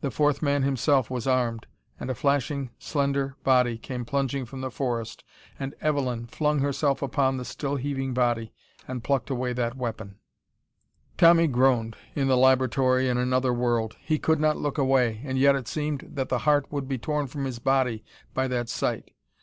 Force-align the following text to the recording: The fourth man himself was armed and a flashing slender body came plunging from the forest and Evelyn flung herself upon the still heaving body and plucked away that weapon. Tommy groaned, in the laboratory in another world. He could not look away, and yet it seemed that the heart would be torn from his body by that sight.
The 0.00 0.10
fourth 0.10 0.40
man 0.40 0.62
himself 0.62 1.10
was 1.10 1.26
armed 1.26 1.66
and 2.00 2.08
a 2.08 2.14
flashing 2.14 2.70
slender 2.78 3.36
body 3.44 3.76
came 3.76 4.06
plunging 4.06 4.46
from 4.46 4.62
the 4.62 4.70
forest 4.70 5.24
and 5.58 5.74
Evelyn 5.82 6.26
flung 6.26 6.60
herself 6.60 7.02
upon 7.02 7.36
the 7.36 7.44
still 7.44 7.76
heaving 7.76 8.14
body 8.14 8.54
and 8.86 9.04
plucked 9.04 9.28
away 9.28 9.52
that 9.52 9.76
weapon. 9.76 10.20
Tommy 11.18 11.48
groaned, 11.48 11.98
in 12.16 12.28
the 12.28 12.36
laboratory 12.38 13.10
in 13.10 13.18
another 13.18 13.52
world. 13.52 13.98
He 14.00 14.18
could 14.18 14.40
not 14.40 14.56
look 14.56 14.78
away, 14.78 15.20
and 15.22 15.36
yet 15.36 15.54
it 15.54 15.68
seemed 15.68 16.12
that 16.14 16.30
the 16.30 16.38
heart 16.48 16.72
would 16.72 16.88
be 16.88 16.96
torn 16.96 17.26
from 17.26 17.44
his 17.44 17.58
body 17.58 18.02
by 18.32 18.48
that 18.48 18.70
sight. 18.70 19.10